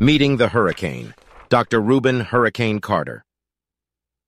[0.00, 1.12] Meeting the Hurricane,
[1.48, 1.80] Dr.
[1.80, 3.24] Rubin Hurricane Carter.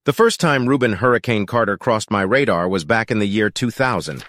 [0.04, 4.24] The first time Rubin Hurricane Carter crossed my radar was back in the year 2000.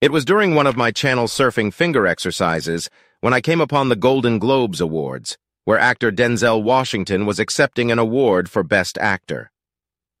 [0.00, 2.88] It was during one of my channel surfing finger exercises
[3.20, 7.98] when I came upon the Golden Globes Awards, where actor Denzel Washington was accepting an
[7.98, 9.50] award for Best Actor.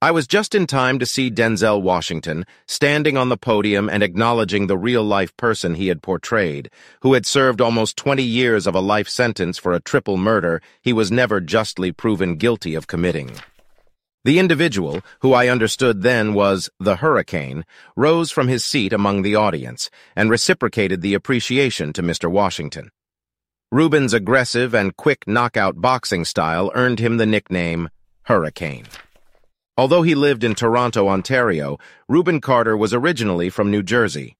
[0.02, 4.66] I was just in time to see Denzel Washington standing on the podium and acknowledging
[4.66, 6.70] the real-life person he had portrayed,
[7.00, 10.92] who had served almost 20 years of a life sentence for a triple murder he
[10.92, 13.32] was never justly proven guilty of committing.
[14.24, 19.34] The individual, who I understood then was the Hurricane, rose from his seat among the
[19.34, 22.30] audience and reciprocated the appreciation to Mr.
[22.30, 22.90] Washington.
[23.70, 27.90] Rubin's aggressive and quick knockout boxing style earned him the nickname
[28.22, 28.86] Hurricane.
[29.76, 31.78] Although he lived in Toronto, Ontario,
[32.08, 34.36] Rubin Carter was originally from New Jersey.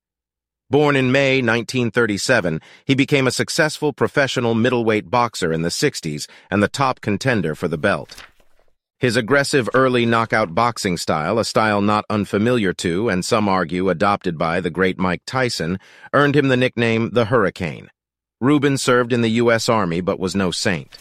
[0.69, 6.63] Born in May 1937, he became a successful professional middleweight boxer in the 60s and
[6.63, 8.15] the top contender for the belt.
[8.97, 14.37] His aggressive early knockout boxing style, a style not unfamiliar to and some argue adopted
[14.37, 15.79] by the great Mike Tyson,
[16.13, 17.91] earned him the nickname the Hurricane.
[18.39, 19.67] Rubin served in the U.S.
[19.67, 20.97] Army but was no saint.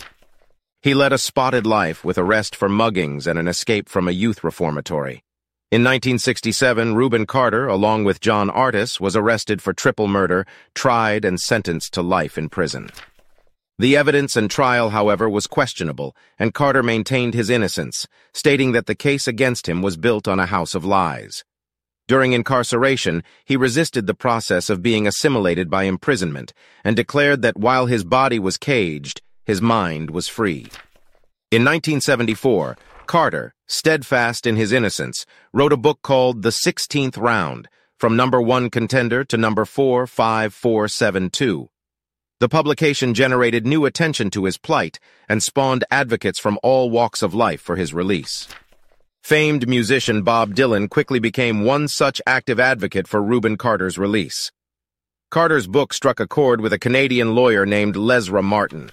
[0.84, 4.44] He led a spotted life with arrest for muggings and an escape from a youth
[4.44, 5.24] reformatory.
[5.72, 11.40] In 1967, Rubin Carter, along with John Artis, was arrested for triple murder, tried, and
[11.40, 12.90] sentenced to life in prison.
[13.78, 18.94] The evidence and trial, however, was questionable, and Carter maintained his innocence, stating that the
[18.94, 21.44] case against him was built on a house of lies.
[22.08, 26.52] During incarceration, he resisted the process of being assimilated by imprisonment
[26.84, 30.66] and declared that while his body was caged, his mind was free.
[31.50, 38.16] In 1974, Carter, steadfast in his innocence, wrote a book called The Sixteenth Round, From
[38.16, 41.68] Number One Contender to Number 45472.
[42.40, 47.32] The publication generated new attention to his plight and spawned advocates from all walks of
[47.32, 48.48] life for his release.
[49.22, 54.52] Famed musician Bob Dylan quickly became one such active advocate for Rubin Carter's release.
[55.30, 58.90] Carter's book struck a chord with a Canadian lawyer named Lesra Martin.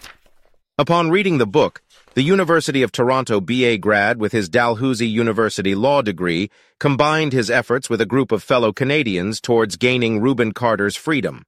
[0.82, 1.84] Upon reading the book,
[2.16, 6.50] the University of Toronto BA grad with his Dalhousie University law degree
[6.80, 11.44] combined his efforts with a group of fellow Canadians towards gaining Rubin Carter's freedom.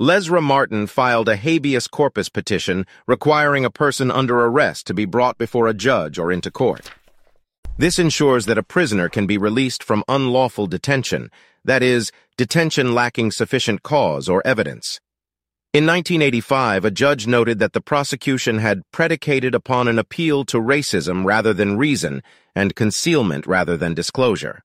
[0.00, 5.36] Lesra Martin filed a habeas corpus petition requiring a person under arrest to be brought
[5.36, 6.90] before a judge or into court.
[7.76, 11.30] This ensures that a prisoner can be released from unlawful detention,
[11.62, 14.98] that is, detention lacking sufficient cause or evidence.
[15.76, 21.26] In 1985, a judge noted that the prosecution had predicated upon an appeal to racism
[21.26, 22.22] rather than reason
[22.54, 24.62] and concealment rather than disclosure,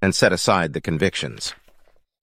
[0.00, 1.52] and set aside the convictions.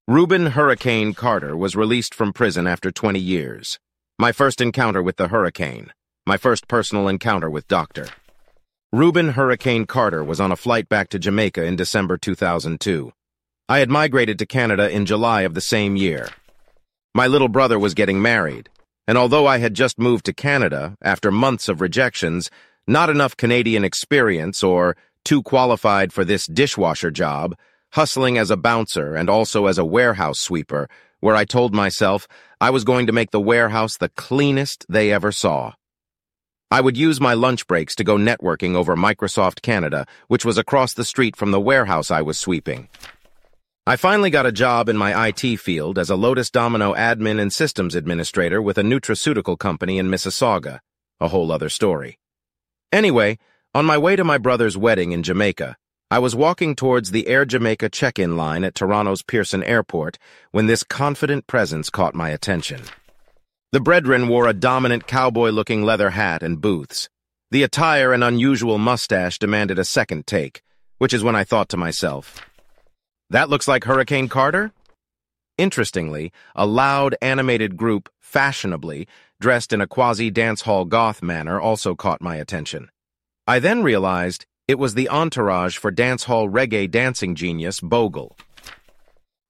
[0.07, 3.77] Rubin Hurricane Carter was released from prison after 20 years.
[4.17, 5.91] My first encounter with the hurricane.
[6.25, 8.07] My first personal encounter with Dr.
[8.93, 13.11] Rubin Hurricane Carter was on a flight back to Jamaica in December 2002.
[13.67, 16.29] I had migrated to Canada in July of the same year.
[17.19, 18.69] My little brother was getting married,
[19.05, 22.49] and although I had just moved to Canada, after months of rejections,
[22.87, 27.57] not enough Canadian experience or too qualified for this dishwasher job,
[27.91, 30.87] hustling as a bouncer and also as a warehouse sweeper,
[31.19, 32.25] where I told myself
[32.61, 35.73] I was going to make the warehouse the cleanest they ever saw.
[36.71, 40.93] I would use my lunch breaks to go networking over Microsoft Canada, which was across
[40.93, 42.87] the street from the warehouse I was sweeping.
[43.89, 47.51] I finally got a job in my IT field as a Lotus Domino admin and
[47.51, 50.81] systems administrator with a nutraceutical company in Mississauga.
[51.19, 52.19] A whole other story.
[52.91, 53.39] Anyway,
[53.73, 55.75] on my way to my brother's wedding in Jamaica,
[56.11, 60.19] I was walking towards the Air Jamaica check-in line at Toronto's Pearson Airport
[60.51, 62.83] when this confident presence caught my attention.
[63.71, 67.09] The brethren wore a dominant cowboy-looking leather hat and boots.
[67.49, 70.61] The attire and unusual mustache demanded a second take,
[70.99, 72.39] which is when I thought to myself,
[73.29, 74.71] that looks like Hurricane Carter?
[75.57, 79.07] Interestingly, a loud, animated group, fashionably,
[79.39, 82.89] dressed in a quasi-dance-hall goth manner also caught my attention.
[83.45, 88.37] I then realized it was the entourage for dance hall reggae dancing genius Bogle.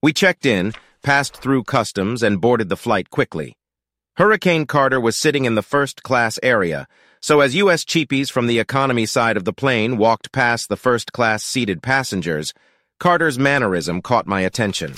[0.01, 3.55] We checked in, passed through customs, and boarded the flight quickly.
[4.17, 6.87] Hurricane Carter was sitting in the first-class area,
[7.21, 7.83] so as U.S.
[7.83, 12.53] cheapies from the economy side of the plane walked past the first-class seated passengers,
[12.99, 14.95] Carter's mannerism caught my attention.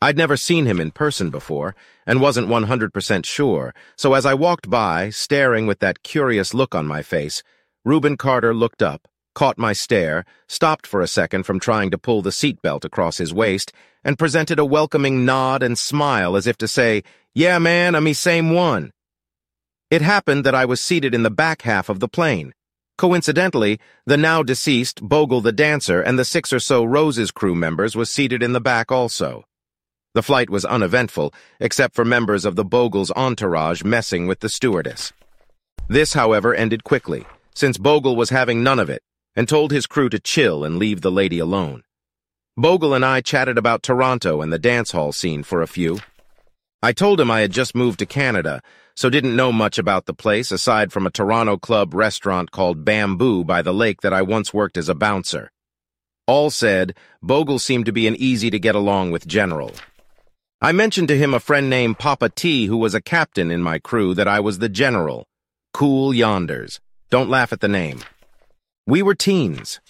[0.00, 4.68] I'd never seen him in person before, and wasn't 100% sure, so as I walked
[4.68, 7.44] by, staring with that curious look on my face,
[7.84, 12.22] Reuben Carter looked up, caught my stare, stopped for a second from trying to pull
[12.22, 13.72] the seatbelt across his waist,
[14.02, 17.04] and presented a welcoming nod and smile as if to say,
[17.34, 18.90] Yeah, man, I'm me same one.
[19.92, 22.52] It happened that I was seated in the back half of the plane.
[23.02, 27.96] Coincidentally, the now deceased Bogle the dancer and the six or so Roses crew members
[27.96, 29.42] was seated in the back also.
[30.14, 35.12] The flight was uneventful, except for members of the Bogle's entourage messing with the stewardess.
[35.88, 37.26] This, however, ended quickly,
[37.56, 39.02] since Bogle was having none of it,
[39.34, 41.82] and told his crew to chill and leave the lady alone.
[42.56, 45.98] Bogle and I chatted about Toronto and the dance hall scene for a few.
[46.80, 48.62] I told him I had just moved to Canada,
[48.94, 53.44] so didn't know much about the place aside from a Toronto club restaurant called Bamboo
[53.44, 55.50] by the lake that I once worked as a bouncer.
[56.26, 59.72] All said, Bogle seemed to be an easy-to-get-along with general.
[60.60, 63.78] I mentioned to him a friend named Papa T who was a captain in my
[63.78, 65.26] crew that I was the general.
[65.72, 66.78] Cool Yonders.
[67.10, 68.00] Don't laugh at the name.
[68.86, 69.80] We were teens,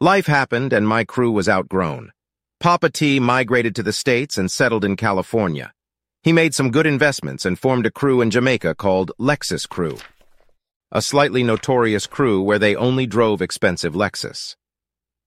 [0.00, 2.10] Life happened and my crew was outgrown.
[2.58, 5.72] Papa T migrated to the States and settled in California.
[6.24, 9.98] He made some good investments and formed a crew in Jamaica called Lexus Crew.
[10.90, 14.56] A slightly notorious crew where they only drove expensive Lexus.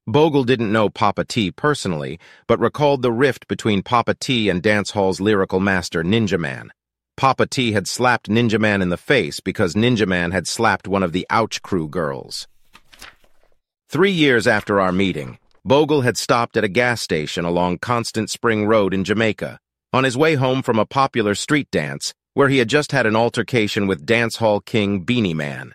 [0.07, 5.21] Bogle didn't know Papa T personally, but recalled the rift between Papa T and dancehall's
[5.21, 6.71] lyrical master Ninja Man.
[7.15, 11.03] Papa T had slapped Ninja Man in the face because Ninja Man had slapped one
[11.03, 12.47] of the Ouch Crew girls.
[13.87, 18.65] Three years after our meeting, Bogle had stopped at a gas station along Constant Spring
[18.65, 19.59] Road in Jamaica,
[19.93, 23.15] on his way home from a popular street dance where he had just had an
[23.15, 25.73] altercation with dance hall king Beenie Man.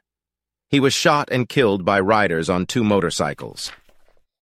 [0.71, 3.73] He was shot and killed by riders on two motorcycles.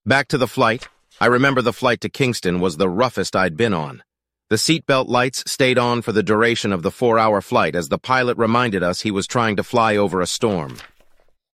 [0.05, 0.87] Back to the flight,
[1.21, 4.03] I remember the flight to Kingston was the roughest I'd been on.
[4.49, 8.37] The seatbelt lights stayed on for the duration of the four-hour flight as the pilot
[8.37, 10.77] reminded us he was trying to fly over a storm.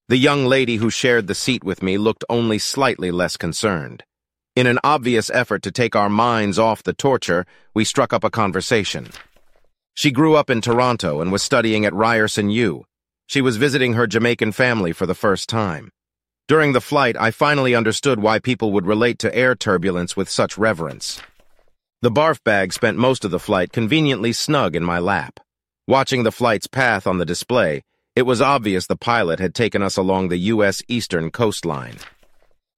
[0.08, 4.04] The young lady who shared the seat with me looked only slightly less concerned.
[4.56, 7.44] In an obvious effort to take our minds off the torture,
[7.74, 9.08] we struck up a conversation.
[9.92, 12.86] She grew up in Toronto and was studying at Ryerson U.
[13.26, 15.90] She was visiting her Jamaican family for the first time.
[16.48, 20.56] During the flight, I finally understood why people would relate to air turbulence with such
[20.56, 21.20] reverence.
[22.00, 25.38] The barf bag spent most of the flight conveniently snug in my lap.
[25.86, 27.82] Watching the flight's path on the display,
[28.14, 30.80] it was obvious the pilot had taken us along the U.S.
[30.88, 31.96] eastern coastline.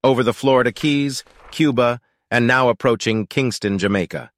[0.03, 2.01] Over the Florida Keys, Cuba,
[2.31, 4.31] and now approaching Kingston, Jamaica.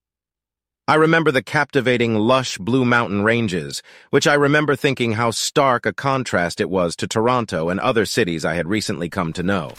[0.88, 5.92] I remember the captivating, lush Blue Mountain ranges, which I remember thinking how stark a
[5.92, 9.72] contrast it was to Toronto and other cities I had recently come to know.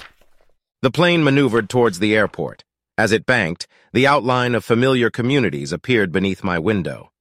[0.82, 2.64] The plane maneuvered towards the airport.
[2.98, 7.12] As it banked, the outline of familiar communities appeared beneath my window.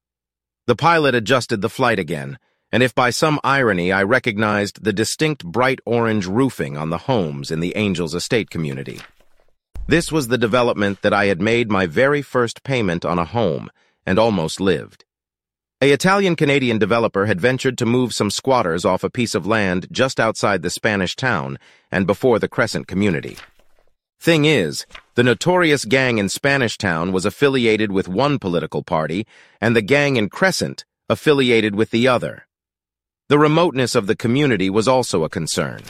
[0.66, 2.38] The pilot adjusted the flight again,
[2.70, 7.50] and if by some irony I recognized the distinct bright orange roofing on the homes
[7.50, 9.00] in the Angels Estate community.
[9.90, 13.69] This was the development that I had made my very first payment on a home
[14.06, 15.04] and almost lived.
[15.81, 20.20] A Italian-Canadian developer had ventured to move some squatters off a piece of land just
[20.20, 21.58] outside the Spanish town
[21.90, 23.37] and before the Crescent community.
[24.20, 29.26] Thing is, the notorious gang in Spanish Town was affiliated with one political party,
[29.60, 32.46] and the gang in Crescent affiliated with the other.
[33.26, 35.81] The remoteness of the community was also a concern.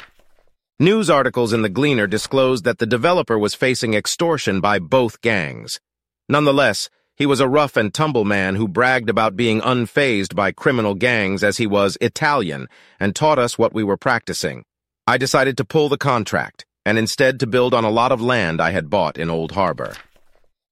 [0.82, 5.78] News articles in the Gleaner disclosed that the developer was facing extortion by both gangs.
[6.26, 10.94] Nonetheless, he was a rough and tumble man who bragged about being unfazed by criminal
[10.94, 12.66] gangs as he was Italian
[12.98, 14.64] and taught us what we were practicing.
[15.06, 18.58] I decided to pull the contract and instead to build on a lot of land
[18.58, 19.92] I had bought in Old Harbor.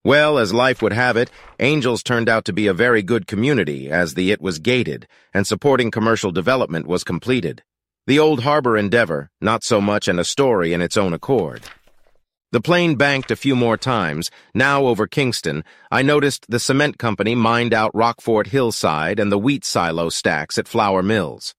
[0.06, 1.30] Well, as life would have it,
[1.60, 5.46] Angels turned out to be a very good community as the it was gated and
[5.46, 7.62] supporting commercial development was completed.
[8.08, 11.60] The old harbor endeavor, not so much and a story in its own accord.
[12.52, 14.30] The plane banked a few more times.
[14.54, 19.62] Now over Kingston, I noticed the cement company mined out Rockfort hillside and the wheat
[19.62, 21.54] silo stacks at Flour Mills.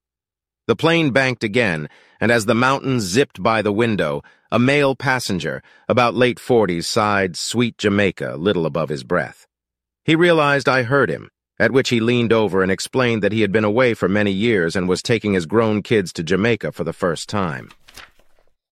[0.66, 1.88] The plane banked again,
[2.20, 7.36] and as the mountains zipped by the window, a male passenger, about late forties, sighed
[7.36, 9.46] sweet Jamaica little above his breath.
[10.04, 11.30] He realized I heard him,
[11.60, 14.74] at which he leaned over and explained that he had been away for many years
[14.74, 17.70] and was taking his grown kids to Jamaica for the first time.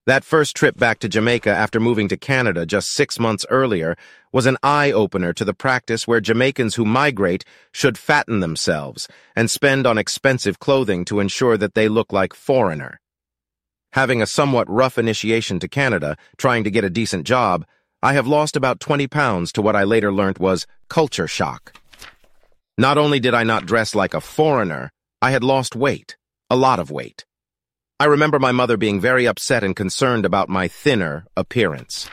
[0.07, 3.95] That first trip back to Jamaica after moving to Canada just six months earlier
[4.33, 9.87] was an eye-opener to the practice where Jamaicans who migrate should fatten themselves and spend
[9.87, 12.99] on expensive clothing to ensure that they look like foreigner.
[13.93, 17.67] Having a somewhat rough initiation to Canada, trying to get a decent job,
[18.03, 21.75] I have lost about 20 pounds to what I later learnt was culture shock.
[22.81, 26.17] Not only did I not dress like a foreigner, I had lost weight,
[26.49, 27.27] a lot of weight.
[27.99, 32.09] I remember my mother being very upset and concerned about my thinner appearance.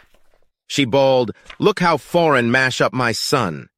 [0.65, 3.69] She bawled, Look how foreign mash up my son.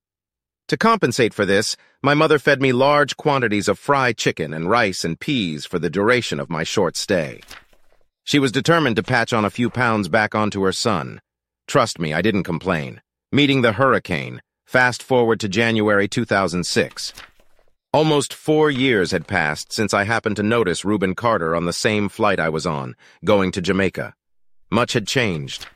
[0.70, 5.04] To compensate for this, my mother fed me large quantities of fried chicken and rice
[5.04, 7.42] and peas for the duration of my short stay.
[8.24, 11.20] She was determined to patch on a few pounds back onto her son.
[11.68, 13.02] Trust me, I didn't complain.
[13.34, 17.14] Meeting the hurricane, fast forward to January 2006.
[17.94, 22.10] Almost four years had passed since I happened to notice Rubin Carter on the same
[22.10, 22.94] flight I was on,
[23.24, 24.14] going to Jamaica.
[24.70, 25.68] Much had changed.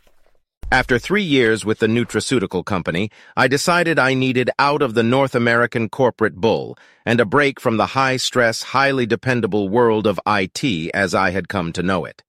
[0.74, 5.36] After three years with the nutraceutical company, I decided I needed out of the North
[5.36, 11.16] American corporate bull and a break from the high-stress, highly dependable world of IT as
[11.16, 12.24] I had come to know it.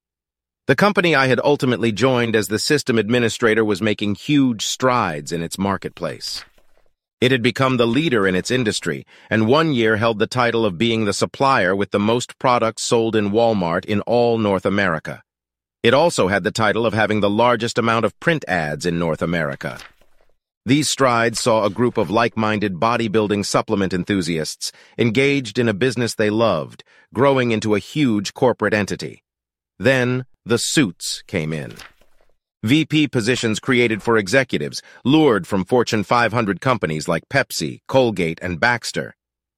[0.68, 5.42] The company I had ultimately joined as the system administrator was making huge strides in
[5.42, 6.44] its marketplace.
[7.22, 10.76] It had become the leader in its industry, and one year held the title of
[10.76, 15.22] being the supplier with the most products sold in Walmart in all North America.
[15.84, 19.22] It also had the title of having the largest amount of print ads in North
[19.22, 19.78] America.
[20.66, 26.28] These strides saw a group of like-minded bodybuilding supplement enthusiasts engaged in a business they
[26.28, 26.82] loved,
[27.14, 29.22] growing into a huge corporate entity.
[29.78, 31.76] Then, the suits came in.
[32.62, 39.14] VP positions created for executives, lured from Fortune 500 companies like Pepsi, Colgate, and Baxter.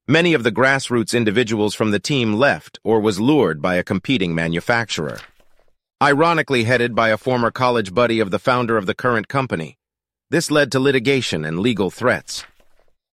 [0.08, 4.34] Many of the grassroots individuals from the team left or was lured by a competing
[4.34, 5.18] manufacturer
[6.04, 9.78] ironically headed by a former college buddy of the founder of the current company.
[10.28, 12.44] This led to litigation and legal threats,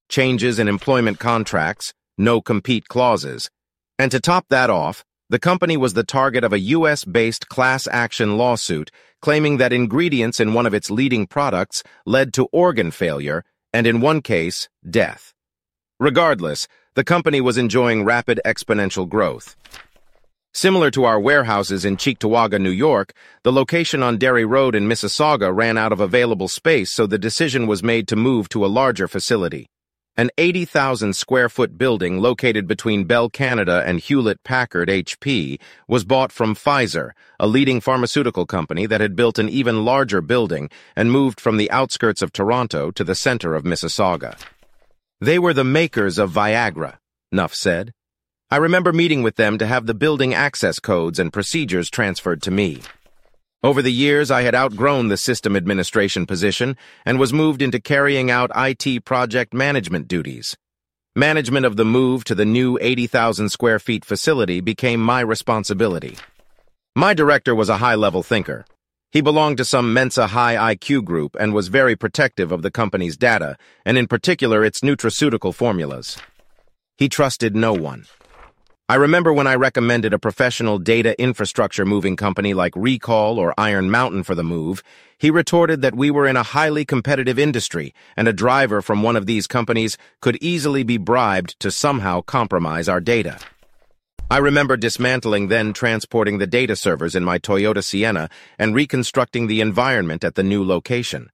[0.08, 3.48] changes in employment contracts, no-compete clauses,
[3.96, 8.36] and to top that off, the company was the target of a U.S.-based class action
[8.36, 8.90] lawsuit
[9.22, 14.00] claiming that ingredients in one of its leading products led to organ failure and, in
[14.00, 15.32] one case, death.
[16.00, 19.54] Regardless, the company was enjoying rapid exponential growth.
[20.52, 23.12] Similar to our warehouses in Cheektowaga, New York,
[23.44, 27.68] the location on Derry Road in Mississauga ran out of available space, so the decision
[27.68, 29.68] was made to move to a larger facility.
[30.20, 35.58] An 80,000 square foot building located between Bell Canada and Hewlett Packard HP
[35.88, 40.68] was bought from Pfizer, a leading pharmaceutical company that had built an even larger building
[40.94, 44.38] and moved from the outskirts of Toronto to the center of Mississauga.
[45.22, 46.98] They were the makers of Viagra,
[47.32, 47.94] Nuff said.
[48.50, 52.50] I remember meeting with them to have the building access codes and procedures transferred to
[52.50, 52.82] me.
[53.62, 58.30] Over the years, I had outgrown the system administration position and was moved into carrying
[58.30, 60.56] out IT project management duties.
[61.14, 66.16] Management of the move to the new 80,000 square feet facility became my responsibility.
[66.96, 68.64] My director was a high-level thinker.
[69.12, 73.18] He belonged to some Mensa high IQ group and was very protective of the company's
[73.18, 76.16] data, and in particular its nutraceutical formulas.
[76.96, 78.06] He trusted no one.
[78.90, 83.88] I remember when I recommended a professional data infrastructure moving company like Recall or Iron
[83.88, 84.82] Mountain for the move,
[85.16, 89.14] he retorted that we were in a highly competitive industry and a driver from one
[89.14, 93.38] of these companies could easily be bribed to somehow compromise our data.
[94.28, 98.28] I remember dismantling then transporting the data servers in my Toyota Sienna
[98.58, 101.30] and reconstructing the environment at the new location.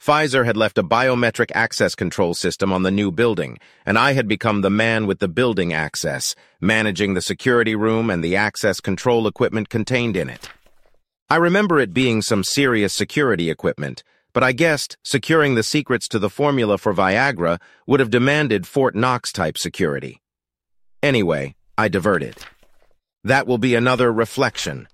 [0.00, 4.26] Pfizer had left a biometric access control system on the new building, and I had
[4.26, 9.26] become the man with the building access, managing the security room and the access control
[9.26, 10.48] equipment contained in it.
[11.28, 14.02] I remember it being some serious security equipment,
[14.32, 18.94] but I guessed securing the secrets to the formula for Viagra would have demanded Fort
[18.94, 20.22] Knox-type security.
[21.02, 22.36] Anyway, I diverted.
[23.22, 24.88] That will be another reflection.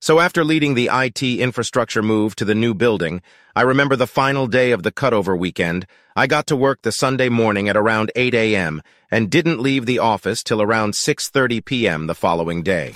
[0.00, 3.20] So after leading the IT infrastructure move to the new building,
[3.56, 7.28] I remember the final day of the cutover weekend, I got to work the Sunday
[7.28, 8.80] morning at around 8 a.m.
[9.10, 12.06] and didn't leave the office till around 6.30 p.m.
[12.06, 12.94] the following day.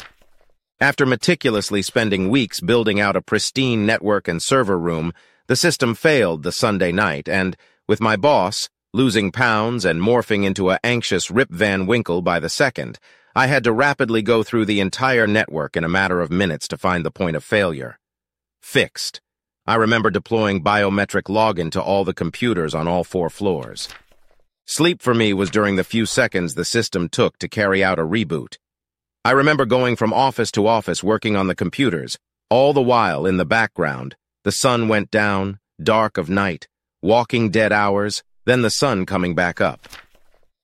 [0.80, 5.12] After meticulously spending weeks building out a pristine network and server room,
[5.48, 7.56] the system failed the Sunday night and,
[7.88, 12.48] with my boss, losing pounds and morphing into a anxious Rip Van Winkle by the
[12.48, 13.00] second,
[13.34, 16.76] I had to rapidly go through the entire network in a matter of minutes to
[16.76, 17.98] find the point of failure.
[18.60, 19.22] Fixed.
[19.66, 23.88] I remember deploying biometric login to all the computers on all four floors.
[24.66, 28.02] Sleep for me was during the few seconds the system took to carry out a
[28.02, 28.58] reboot.
[29.24, 32.18] I remember going from office to office working on the computers,
[32.50, 36.68] all the while in the background, the sun went down, dark of night,
[37.00, 39.88] walking dead hours, then the sun coming back up.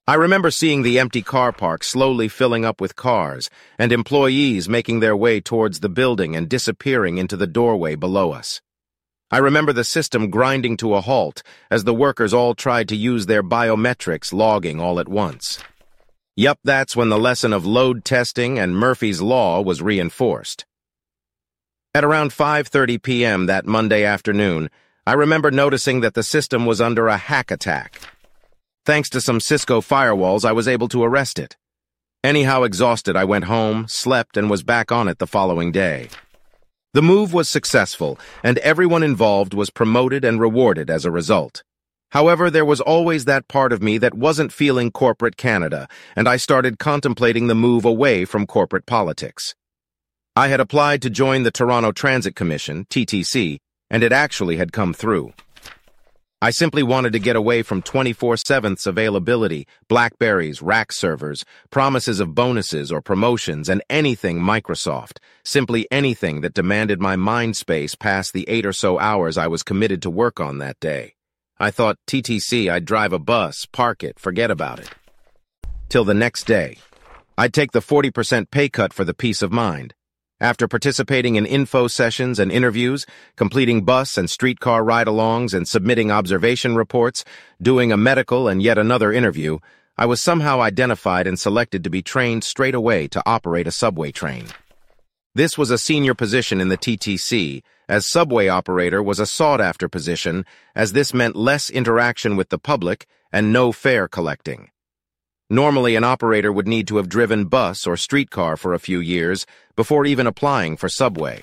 [0.09, 5.01] I remember seeing the empty car park slowly filling up with cars and employees making
[5.01, 8.63] their way towards the building and disappearing into the doorway below us.
[9.31, 13.27] I remember the system grinding to a halt as the workers all tried to use
[13.27, 15.63] their biometrics logging all at once.
[16.37, 20.65] Yup, that's when the lesson of load testing and Murphy's Law was reinforced.
[21.93, 23.45] At around 5.30 p.m.
[23.45, 24.71] that Monday afternoon,
[25.07, 28.01] I remember noticing that the system was under a hack attack.
[28.89, 31.59] Thanks to some Cisco firewalls, I was able to arrest it.
[32.25, 36.09] Anyhow exhausted, I went home, slept, and was back on it the following day.
[36.95, 41.63] The move was successful, and everyone involved was promoted and rewarded as a result.
[42.13, 46.39] However, there was always that part of me that wasn't feeling corporate Canada, and I
[46.39, 49.55] started contemplating the move away from corporate politics.
[50.35, 53.59] I had applied to join the Toronto Transit Commission, TTC,
[53.91, 55.35] and it actually had come through.
[56.41, 62.93] I simply wanted to get away from 24-7th's availability, Blackberries, rack servers, promises of bonuses
[62.93, 68.65] or promotions, and anything Microsoft, simply anything that demanded my mind space past the eight
[68.65, 71.15] or so hours I was committed to work on that day.
[71.59, 74.91] I thought TTC, I'd drive a bus, park it, forget about it.
[75.89, 76.79] Till the next day.
[77.37, 79.93] I'd take the 40% pay cut for the peace of mind.
[80.41, 86.77] After participating in info sessions and interviews, completing bus and streetcar ride-alongs and submitting observation
[86.77, 87.25] reports,
[87.61, 89.59] doing a medical and yet another interview,
[89.97, 94.13] I was somehow identified and selected to be trained straight away to operate a subway
[94.13, 94.47] train.
[95.35, 100.45] This was a senior position in the TTC, as subway operator was a sought-after position,
[100.73, 104.71] as this meant less interaction with the public and no fare collecting.
[105.51, 109.47] Normally, an operator would need to have driven bus or streetcar for a few years
[109.77, 111.43] before even applying for subway.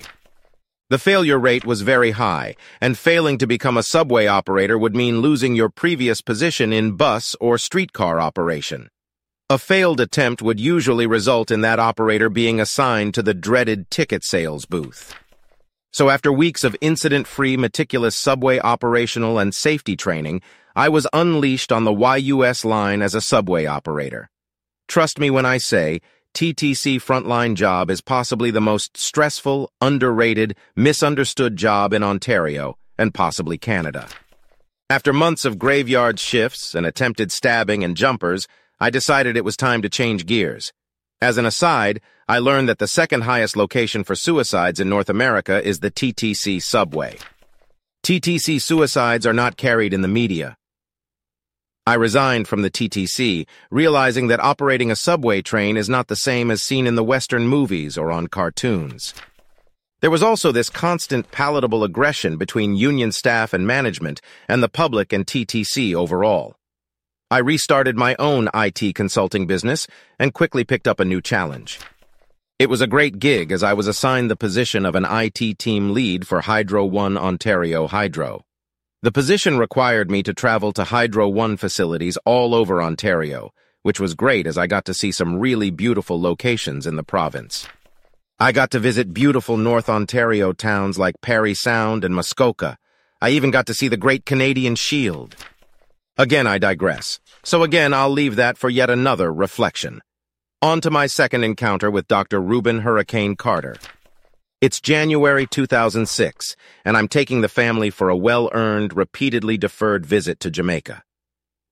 [0.90, 5.20] The failure rate was very high, and failing to become a subway operator would mean
[5.20, 8.88] losing your previous position in bus or streetcar operation.
[9.50, 14.24] A failed attempt would usually result in that operator being assigned to the dreaded ticket
[14.24, 15.14] sales booth.
[15.92, 20.42] So after weeks of incident-free meticulous subway operational and safety training,
[20.76, 24.28] I was unleashed on the YUS line as a subway operator.
[24.88, 26.02] Trust me when I say,
[26.34, 33.56] TTC frontline job is possibly the most stressful, underrated, misunderstood job in Ontario, and possibly
[33.56, 34.06] Canada.
[34.90, 38.46] After months of graveyard shifts and attempted stabbing and jumpers,
[38.78, 40.74] I decided it was time to change gears.
[41.22, 45.66] As an aside, I learned that the second highest location for suicides in North America
[45.66, 47.16] is the TTC subway.
[48.02, 50.58] TTC suicides are not carried in the media.
[51.88, 56.50] I resigned from the TTC, realizing that operating a subway train is not the same
[56.50, 59.14] as seen in the Western movies or on cartoons.
[60.00, 65.12] There was also this constant palatable aggression between union staff and management and the public
[65.12, 66.56] and TTC overall.
[67.30, 69.86] I restarted my own IT consulting business
[70.18, 71.78] and quickly picked up a new challenge.
[72.58, 75.92] It was a great gig as I was assigned the position of an IT team
[75.92, 78.45] lead for Hydro One Ontario Hydro.
[79.06, 84.14] The position required me to travel to Hydro One facilities all over Ontario, which was
[84.14, 87.68] great as I got to see some really beautiful locations in the province.
[88.40, 92.78] I got to visit beautiful North Ontario towns like Parry Sound and Muskoka.
[93.20, 95.36] I even got to see the Great Canadian Shield.
[96.18, 97.20] Again, I digress.
[97.44, 100.00] So again, I'll leave that for yet another reflection.
[100.60, 102.40] On to my second encounter with Dr.
[102.40, 103.76] Rubin Hurricane Carter.
[104.66, 110.50] It's January 2006, and I'm taking the family for a well-earned, repeatedly deferred visit to
[110.50, 111.04] Jamaica.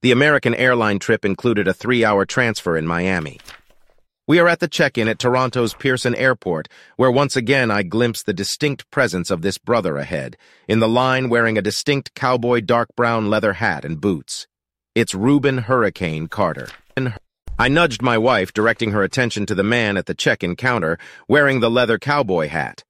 [0.02, 3.40] The American airline trip included a three-hour transfer in Miami.
[4.28, 8.32] We are at the check-in at Toronto's Pearson Airport, where once again I glimpse the
[8.32, 10.36] distinct presence of this brother ahead,
[10.68, 14.46] in the line wearing a distinct cowboy dark brown leather hat and boots.
[14.94, 16.68] It's Rubin Hurricane Carter.
[17.56, 21.60] I nudged my wife, directing her attention to the man at the check-in counter, wearing
[21.60, 22.82] the leather cowboy hat.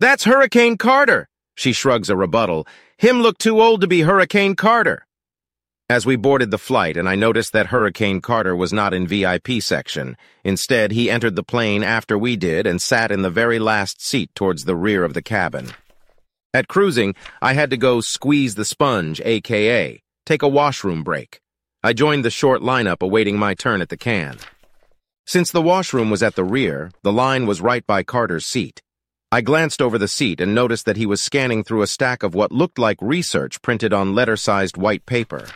[0.00, 2.66] That's Hurricane Carter, she shrugs a rebuttal.
[2.96, 5.06] Him look too old to be Hurricane Carter.
[5.90, 9.60] As we boarded the flight and I noticed that Hurricane Carter was not in VIP
[9.60, 14.04] section, instead he entered the plane after we did and sat in the very last
[14.04, 15.72] seat towards the rear of the cabin.
[16.54, 21.40] At cruising, I had to go squeeze the sponge, aka take a washroom break.
[21.86, 24.38] I joined the short lineup awaiting my turn at the can.
[25.24, 28.82] Since the washroom was at the rear, the line was right by Carter's seat.
[29.30, 32.34] I glanced over the seat and noticed that he was scanning through a stack of
[32.34, 35.46] what looked like research printed on letter-sized white paper.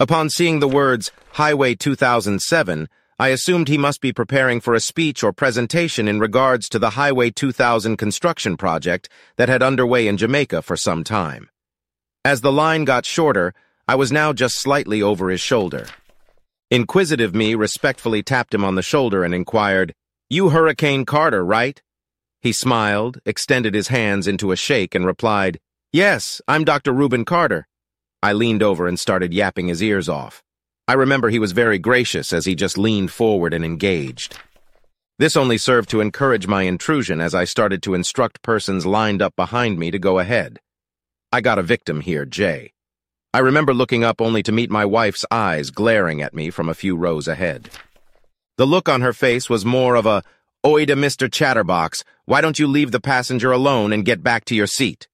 [0.00, 2.88] Upon seeing the words Highway 2007,
[3.18, 6.96] I assumed he must be preparing for a speech or presentation in regards to the
[6.96, 11.50] Highway 2000 construction project that had underway in Jamaica for some time.
[12.24, 13.52] As the line got shorter,
[13.92, 15.86] I was now just slightly over his shoulder.
[16.70, 19.92] Inquisitive me respectfully tapped him on the shoulder and inquired,
[20.30, 21.78] You Hurricane Carter, right?
[22.40, 25.60] He smiled, extended his hands into a shake, and replied,
[25.92, 26.90] Yes, I'm Dr.
[26.90, 27.66] Rubin Carter.
[28.22, 30.42] I leaned over and started yapping his ears off.
[30.88, 34.38] I remember he was very gracious as he just leaned forward and engaged.
[35.18, 39.36] This only served to encourage my intrusion as I started to instruct persons lined up
[39.36, 40.60] behind me to go ahead.
[41.30, 42.71] I got a victim here, Jay.
[43.34, 46.74] I remember looking up only to meet my wife's eyes glaring at me from a
[46.74, 47.70] few rows ahead.
[48.58, 50.22] The look on her face was more of a,
[50.66, 51.32] Oi to Mr.
[51.32, 55.08] Chatterbox, why don't you leave the passenger alone and get back to your seat?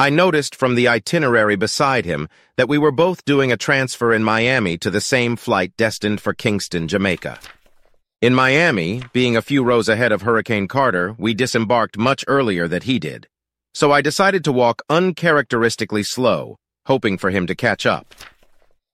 [0.00, 4.24] I noticed from the itinerary beside him that we were both doing a transfer in
[4.24, 7.38] Miami to the same flight destined for Kingston, Jamaica.
[8.22, 12.82] In Miami, being a few rows ahead of Hurricane Carter, we disembarked much earlier than
[12.82, 13.28] he did.
[13.74, 18.14] So I decided to walk uncharacteristically slow, hoping for him to catch up.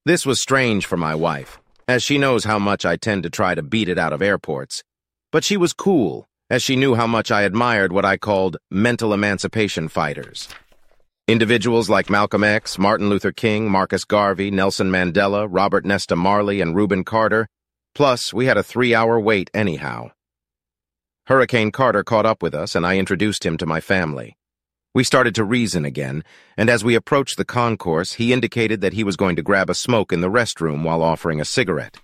[0.04, 3.54] This was strange for my wife, as she knows how much I tend to try
[3.54, 4.82] to beat it out of airports.
[5.32, 9.12] But she was cool, as she knew how much I admired what I called mental
[9.12, 10.48] emancipation fighters.
[11.26, 16.74] Individuals like Malcolm X, Martin Luther King, Marcus Garvey, Nelson Mandela, Robert Nesta Marley, and
[16.74, 17.48] Rubin Carter.
[17.94, 20.10] Plus, we had a three-hour wait anyhow.
[21.26, 24.37] Hurricane Carter caught up with us, and I introduced him to my family.
[24.98, 26.24] We started to reason again,
[26.56, 29.74] and as we approached the concourse, he indicated that he was going to grab a
[29.74, 31.98] smoke in the restroom while offering a cigarette.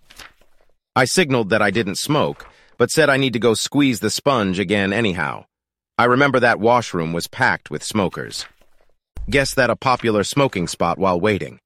[0.94, 2.46] I signaled that I didn't smoke,
[2.78, 5.46] but said I need to go squeeze the sponge again anyhow.
[5.98, 8.46] I remember that washroom was packed with smokers.
[9.28, 11.58] Guess that a popular smoking spot while waiting.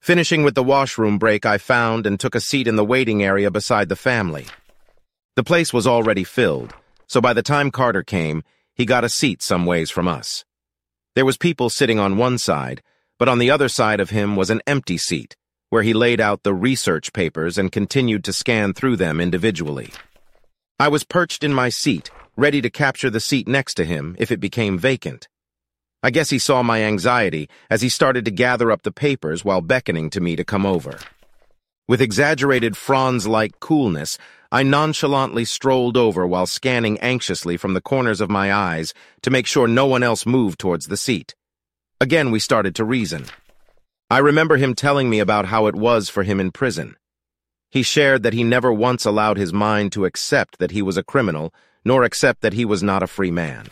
[0.00, 3.50] Finishing with the washroom break, I found and took a seat in the waiting area
[3.50, 4.46] beside the family.
[5.34, 6.72] The place was already filled,
[7.06, 8.42] so by the time Carter came,
[8.72, 10.45] he got a seat some ways from us.
[11.16, 12.82] There was people sitting on one side,
[13.18, 15.34] but on the other side of him was an empty seat,
[15.70, 19.94] where he laid out the research papers and continued to scan through them individually.
[20.78, 24.30] I was perched in my seat, ready to capture the seat next to him if
[24.30, 25.26] it became vacant.
[26.02, 29.62] I guess he saw my anxiety as he started to gather up the papers while
[29.62, 30.98] beckoning to me to come over.
[31.88, 34.18] With exaggerated Fonz-like coolness,
[34.52, 39.46] I nonchalantly strolled over while scanning anxiously from the corners of my eyes to make
[39.46, 41.34] sure no one else moved towards the seat.
[42.00, 43.26] Again, we started to reason.
[44.08, 46.96] I remember him telling me about how it was for him in prison.
[47.70, 51.02] He shared that he never once allowed his mind to accept that he was a
[51.02, 51.52] criminal,
[51.84, 53.66] nor accept that he was not a free man.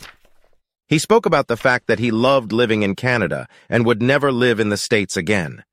[0.87, 4.59] He spoke about the fact that he loved living in Canada and would never live
[4.59, 5.63] in the States again.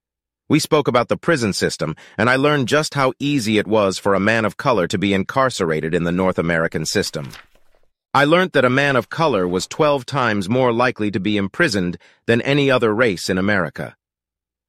[0.52, 4.12] We spoke about the prison system, and I learned just how easy it was for
[4.12, 7.30] a man of color to be incarcerated in the North American system.
[8.12, 11.96] I learned that a man of color was 12 times more likely to be imprisoned
[12.26, 13.96] than any other race in America.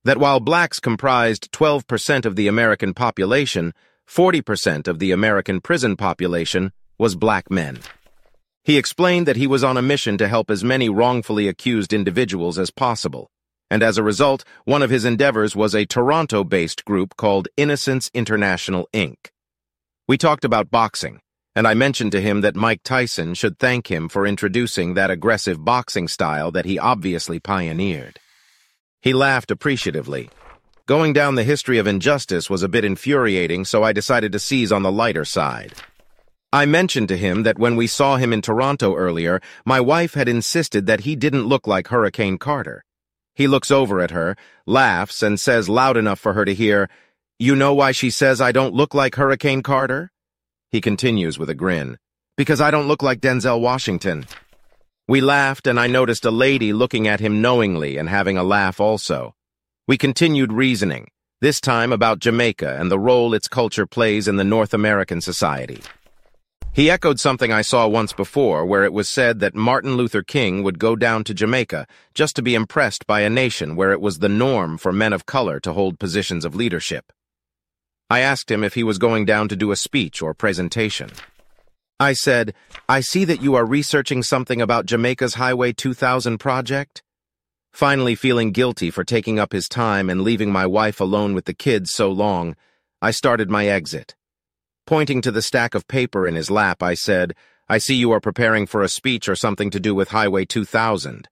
[0.06, 3.74] That while blacks comprised 12% of the American population,
[4.08, 7.80] 40% of the American prison population was black men.
[8.64, 12.58] He explained that he was on a mission to help as many wrongfully accused individuals
[12.58, 13.30] as possible,
[13.74, 18.88] and as a result, one of his endeavors was a Toronto-based group called Innocence International,
[18.94, 19.32] Inc.
[20.08, 21.22] We talked about boxing,
[21.56, 25.66] and I mentioned to him that Mike Tyson should thank him for introducing that aggressive
[25.66, 28.20] boxing style that he obviously pioneered.
[29.02, 30.30] He laughed appreciatively.
[30.86, 34.72] Going down the history of injustice was a bit infuriating, so I decided to seize
[34.72, 35.74] on the lighter side.
[36.52, 40.30] I mentioned to him that when we saw him in Toronto earlier, my wife had
[40.30, 42.84] insisted that he didn't look like Hurricane Carter.
[43.36, 46.90] He looks over at her, laughs, and says loud enough for her to hear,
[47.40, 50.12] You know why she says I don't look like Hurricane Carter?
[50.70, 51.98] He continues with a grin,
[52.38, 54.26] Because I don't look like Denzel Washington.
[55.08, 58.80] We laughed, and I noticed a lady looking at him knowingly and having a laugh
[58.80, 59.36] also.
[59.88, 61.10] We continued reasoning,
[61.42, 65.82] this time about Jamaica and the role its culture plays in the North American society.
[66.76, 70.64] He echoed something I saw once before, where it was said that Martin Luther King
[70.64, 74.18] would go down to Jamaica just to be impressed by a nation where it was
[74.18, 77.14] the norm for men of color to hold positions of leadership.
[78.10, 81.12] I asked him if he was going down to do a speech or presentation.
[82.00, 82.56] I said,
[82.90, 87.04] I see that you are researching something about Jamaica's Highway 2000 project.
[87.72, 91.54] Finally feeling guilty for taking up his time and leaving my wife alone with the
[91.54, 92.56] kids so long,
[93.00, 94.16] I started my exit.
[94.86, 97.36] Pointing to the stack of paper in his lap, I said,
[97.70, 101.30] I see you are preparing for a speech or something to do with Highway 2000.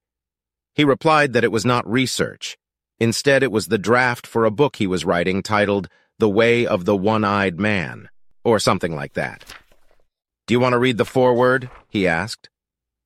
[0.74, 2.56] He replied that it was not research.
[2.98, 5.88] Instead, it was the draft for a book he was writing titled
[6.18, 8.08] The Way of the One-Eyed Man,
[8.42, 9.44] or something like that.
[10.46, 11.68] Do you want to read the foreword?
[11.88, 12.48] he asked.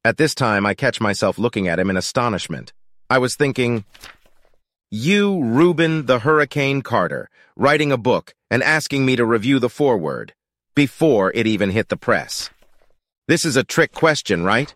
[0.05, 2.73] At this time, I catch myself looking at him in astonishment.
[3.11, 3.85] I was thinking,
[4.91, 10.35] you, Rubin the Hurricane Carter, writing a book and asking me to review the foreword
[10.75, 12.51] before it even hit the press.
[13.29, 14.75] This is a trick question, right?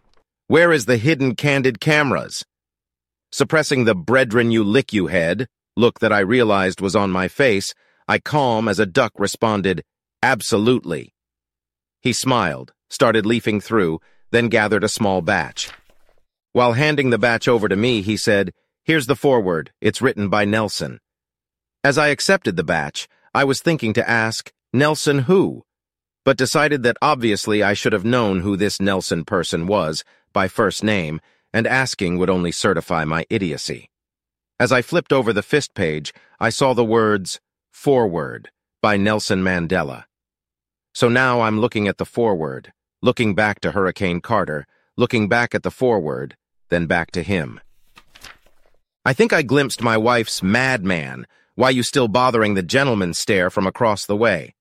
[0.48, 2.44] Where is the hidden candid cameras?
[3.30, 5.46] Suppressing the brethren you lick you head
[5.76, 7.74] look that I realized was on my face,
[8.06, 9.82] I calm as a duck responded,
[10.22, 11.14] absolutely.
[12.00, 15.70] He smiled, started leafing through, then gathered a small batch.
[16.52, 18.52] While handing the batch over to me, he said,
[18.84, 19.72] Here's the foreword.
[19.80, 21.00] It's written by Nelson.
[21.84, 25.64] As I accepted the batch, I was thinking to ask, Nelson who?
[26.24, 30.82] But decided that obviously I should have known who this Nelson person was, by first
[30.82, 31.20] name,
[31.52, 33.90] and asking would only certify my idiocy.
[34.58, 37.40] As I flipped over the fist page, I saw the words,
[37.70, 38.50] Foreword,
[38.82, 40.04] by Nelson Mandela.
[40.94, 44.66] So now I'm looking at the foreword, looking back to Hurricane Carter,
[44.96, 46.36] looking back at the foreword,
[46.68, 47.60] then back to him.
[49.02, 53.66] I think I glimpsed my wife's madman, why you still bothering the gentleman stare from
[53.66, 54.54] across the way.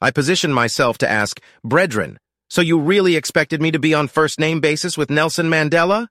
[0.00, 2.18] I positioned myself to ask, Brethren,
[2.48, 6.08] so you really expected me to be on first name basis with Nelson Mandela?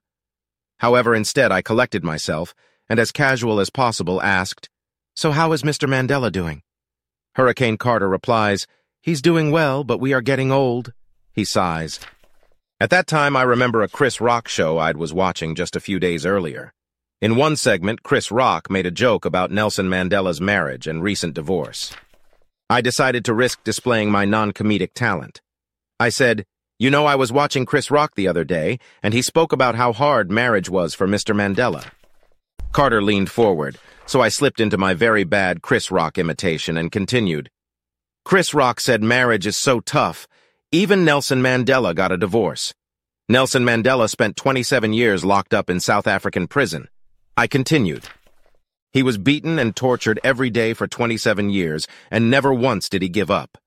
[0.78, 2.54] However, instead I collected myself,
[2.88, 4.68] and as casual as possible asked,
[5.16, 5.88] So how is Mr.
[5.88, 6.62] Mandela doing?
[7.34, 8.68] Hurricane Carter replies,
[9.02, 10.92] He's doing well, but we are getting old.
[11.32, 11.98] He sighs.
[12.78, 15.98] At that time, I remember a Chris Rock show I'd was watching just a few
[15.98, 16.72] days earlier.
[17.20, 21.94] In one segment, Chris Rock made a joke about Nelson Mandela's marriage and recent divorce.
[22.68, 25.40] I decided to risk displaying my non-comedic talent.
[26.00, 26.44] I said,
[26.78, 29.92] You know, I was watching Chris Rock the other day, and he spoke about how
[29.92, 31.34] hard marriage was for Mr.
[31.34, 31.84] Mandela.
[32.72, 37.48] Carter leaned forward, so I slipped into my very bad Chris Rock imitation and continued.
[38.24, 40.26] Chris Rock said marriage is so tough,
[40.72, 42.74] even Nelson Mandela got a divorce.
[43.28, 46.88] Nelson Mandela spent 27 years locked up in South African prison.
[47.36, 48.04] I continued.
[48.92, 53.08] He was beaten and tortured every day for 27 years, and never once did he
[53.08, 53.58] give up.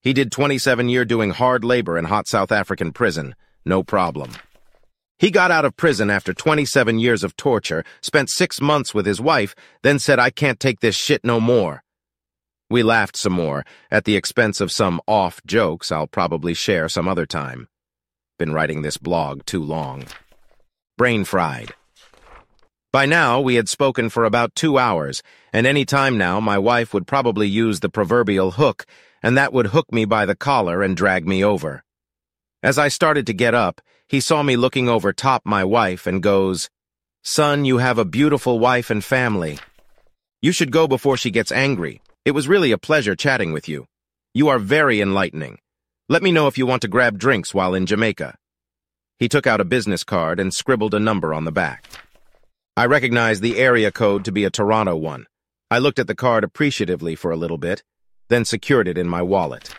[0.00, 3.34] He did 27 year doing hard labor in hot South African prison.
[3.64, 4.30] No problem.
[5.18, 9.20] He got out of prison after 27 years of torture, spent six months with his
[9.20, 11.82] wife, then said, I can't take this shit no more.
[12.70, 17.08] We laughed some more, at the expense of some off jokes I'll probably share some
[17.08, 17.66] other time.
[18.38, 20.04] Been writing this blog too long.
[20.96, 21.74] Brain fried.
[22.96, 26.94] By now, we had spoken for about two hours, and any time now my wife
[26.94, 28.86] would probably use the proverbial hook,
[29.22, 31.84] and that would hook me by the collar and drag me over.
[32.62, 36.22] As I started to get up, he saw me looking over top my wife and
[36.22, 36.70] goes,
[37.22, 39.58] Son, you have a beautiful wife and family.
[40.40, 42.00] You should go before she gets angry.
[42.24, 43.84] It was really a pleasure chatting with you.
[44.32, 45.58] You are very enlightening.
[46.08, 48.38] Let me know if you want to grab drinks while in Jamaica.
[49.18, 51.84] He took out a business card and scribbled a number on the back.
[52.78, 55.24] I recognized the area code to be a Toronto one.
[55.70, 57.82] I looked at the card appreciatively for a little bit,
[58.28, 59.74] then secured it in my wallet.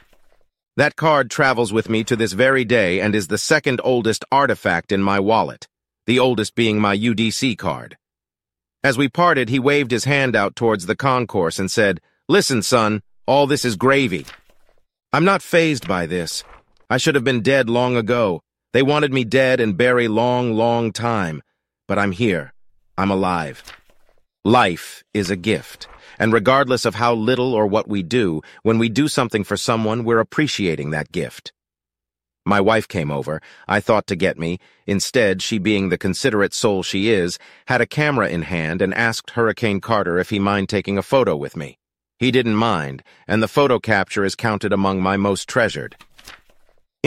[0.78, 4.92] That card travels with me to this very day and is the second oldest artifact
[4.92, 5.68] in my wallet,
[6.08, 7.98] the oldest being my UDC card.
[8.84, 13.04] As we parted, he waved his hand out towards the concourse and said, Listen, son,
[13.28, 14.26] all this is gravy.
[15.14, 16.44] I'm not phased by this.
[16.90, 18.42] I should have been dead long ago.
[18.74, 21.44] They wanted me dead and bury long, long time.
[21.88, 22.54] But I'm here.
[23.00, 23.62] I'm alive.
[24.44, 25.88] Life is a gift.
[26.18, 30.04] And regardless of how little or what we do, when we do something for someone,
[30.04, 31.54] we're appreciating that gift.
[32.44, 34.58] My wife came over, I thought to get me.
[34.88, 39.32] Instead, she being the considerate soul she is, had a camera in hand and asked
[39.32, 41.78] Hurricane Carter if he mind taking a photo with me.
[42.18, 45.98] He didn't mind, and the photo capture is counted among my most treasured.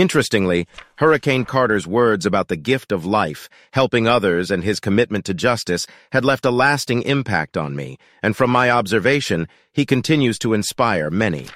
[0.01, 5.35] Interestingly, Hurricane Carter's words about the gift of life, helping others, and his commitment to
[5.35, 10.55] justice had left a lasting impact on me, and from my observation, he continues to
[10.55, 11.49] inspire many.